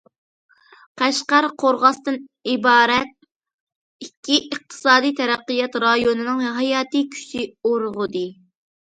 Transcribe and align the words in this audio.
قەشقەر، 1.01 1.47
قورغاستىن 1.63 2.17
ئىبارەت 2.55 3.13
ئىككى 4.07 4.41
ئىقتىسادىي 4.41 5.17
تەرەققىيات 5.23 5.81
رايونىنىڭ 5.89 6.45
ھاياتىي 6.61 7.11
كۈچى 7.17 7.51
ئۇرغۇدى. 7.63 8.31